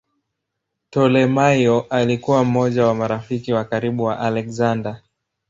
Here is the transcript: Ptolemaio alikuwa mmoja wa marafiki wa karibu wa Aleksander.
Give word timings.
Ptolemaio 0.89 1.85
alikuwa 1.89 2.43
mmoja 2.45 2.85
wa 2.87 2.95
marafiki 2.95 3.53
wa 3.53 3.65
karibu 3.65 4.03
wa 4.03 4.19
Aleksander. 4.19 5.01